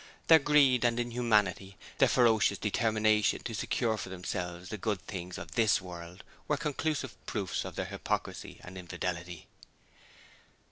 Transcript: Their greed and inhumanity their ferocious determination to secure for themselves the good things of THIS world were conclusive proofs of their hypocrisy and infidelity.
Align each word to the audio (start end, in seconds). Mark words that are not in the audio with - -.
Their 0.29 0.39
greed 0.39 0.83
and 0.83 0.99
inhumanity 0.99 1.77
their 1.99 2.07
ferocious 2.07 2.57
determination 2.57 3.43
to 3.43 3.53
secure 3.53 3.97
for 3.97 4.09
themselves 4.09 4.69
the 4.69 4.77
good 4.79 4.99
things 5.05 5.37
of 5.37 5.51
THIS 5.51 5.79
world 5.79 6.23
were 6.47 6.57
conclusive 6.57 7.13
proofs 7.27 7.63
of 7.65 7.75
their 7.75 7.85
hypocrisy 7.85 8.59
and 8.63 8.79
infidelity. 8.79 9.45